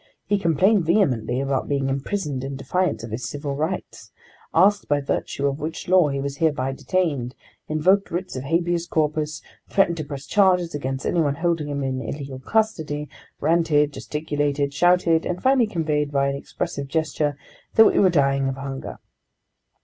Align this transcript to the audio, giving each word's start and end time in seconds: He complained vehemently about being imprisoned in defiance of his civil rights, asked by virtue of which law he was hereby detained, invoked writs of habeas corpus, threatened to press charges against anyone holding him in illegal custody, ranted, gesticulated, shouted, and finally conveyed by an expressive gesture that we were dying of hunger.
He 0.25 0.39
complained 0.39 0.83
vehemently 0.85 1.39
about 1.39 1.67
being 1.69 1.87
imprisoned 1.87 2.43
in 2.43 2.55
defiance 2.55 3.03
of 3.03 3.11
his 3.11 3.29
civil 3.29 3.55
rights, 3.55 4.11
asked 4.51 4.87
by 4.87 4.99
virtue 4.99 5.45
of 5.45 5.59
which 5.59 5.87
law 5.87 6.07
he 6.07 6.19
was 6.19 6.37
hereby 6.37 6.71
detained, 6.71 7.35
invoked 7.67 8.09
writs 8.09 8.35
of 8.35 8.45
habeas 8.45 8.87
corpus, 8.87 9.43
threatened 9.69 9.97
to 9.97 10.03
press 10.03 10.25
charges 10.25 10.73
against 10.73 11.05
anyone 11.05 11.35
holding 11.35 11.67
him 11.67 11.83
in 11.83 12.01
illegal 12.01 12.39
custody, 12.39 13.09
ranted, 13.39 13.93
gesticulated, 13.93 14.73
shouted, 14.73 15.23
and 15.23 15.43
finally 15.43 15.67
conveyed 15.67 16.11
by 16.11 16.27
an 16.29 16.35
expressive 16.35 16.87
gesture 16.87 17.37
that 17.75 17.85
we 17.85 17.99
were 17.99 18.09
dying 18.09 18.47
of 18.49 18.55
hunger. 18.55 18.97